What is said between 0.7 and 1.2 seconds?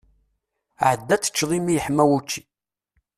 Ɛeddi